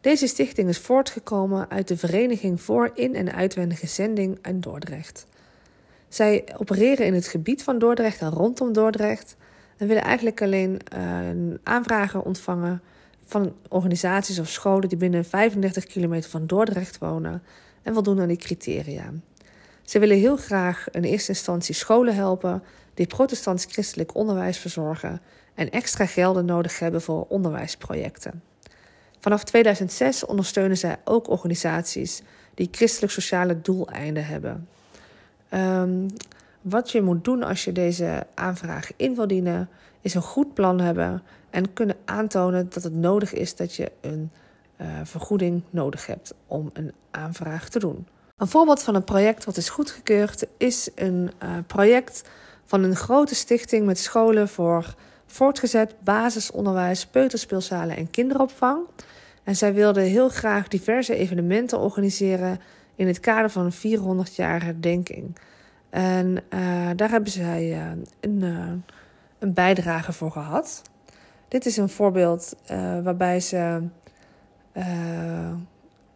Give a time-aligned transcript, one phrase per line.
[0.00, 5.26] Deze stichting is voortgekomen uit de Vereniging voor In- en Uitwendige Zending in Dordrecht.
[6.08, 9.36] Zij opereren in het gebied van Dordrecht en rondom Dordrecht
[9.76, 12.82] en willen eigenlijk alleen uh, aanvragen ontvangen
[13.26, 17.42] van organisaties of scholen die binnen 35 kilometer van Dordrecht wonen
[17.82, 19.12] en voldoen aan die criteria.
[19.82, 22.62] Ze willen heel graag in eerste instantie scholen helpen
[22.94, 25.20] die protestants-christelijk onderwijs verzorgen
[25.54, 28.42] en extra gelden nodig hebben voor onderwijsprojecten.
[29.20, 32.22] Vanaf 2006 ondersteunen zij ook organisaties
[32.54, 34.68] die christelijk-sociale doeleinden hebben.
[35.54, 36.06] Um,
[36.60, 39.68] wat je moet doen als je deze aanvraag in wil dienen,
[40.00, 44.30] is een goed plan hebben en kunnen aantonen dat het nodig is dat je een
[44.80, 48.06] uh, vergoeding nodig hebt om een aanvraag te doen.
[48.36, 52.22] Een voorbeeld van een project wat is goedgekeurd is een uh, project
[52.64, 54.94] van een grote stichting met scholen voor
[55.28, 58.80] voortgezet basisonderwijs, peuterspeelzalen en kinderopvang.
[59.44, 62.60] En zij wilden heel graag diverse evenementen organiseren
[62.94, 65.36] in het kader van een 400 jaar herdenking.
[65.90, 67.90] En uh, daar hebben zij uh,
[68.20, 68.72] een, uh,
[69.38, 70.82] een, bijdrage voor gehad.
[71.48, 72.56] Dit is een voorbeeld
[73.02, 73.82] waarbij ze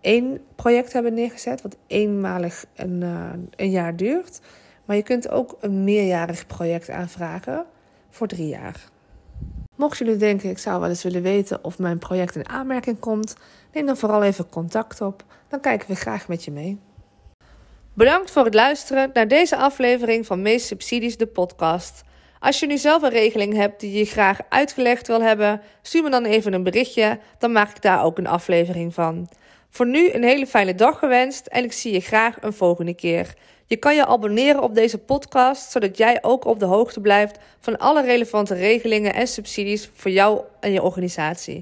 [0.00, 3.02] één project hebben neergezet, wat eenmalig een,
[3.56, 4.40] een jaar duurt.
[4.84, 7.64] Maar je kunt ook een meerjarig project aanvragen
[8.10, 8.90] voor drie jaar.
[9.82, 13.36] Mocht jullie denken, ik zou wel eens willen weten of mijn project in aanmerking komt,
[13.72, 15.24] neem dan vooral even contact op.
[15.48, 16.78] Dan kijken we graag met je mee.
[17.94, 22.02] Bedankt voor het luisteren naar deze aflevering van Meest Subsidies, de podcast.
[22.38, 26.10] Als je nu zelf een regeling hebt die je graag uitgelegd wil hebben, stuur me
[26.10, 29.28] dan even een berichtje, dan maak ik daar ook een aflevering van.
[29.70, 33.34] Voor nu een hele fijne dag gewenst en ik zie je graag een volgende keer.
[33.72, 37.78] Je kan je abonneren op deze podcast, zodat jij ook op de hoogte blijft van
[37.78, 41.60] alle relevante regelingen en subsidies voor jou en je organisatie.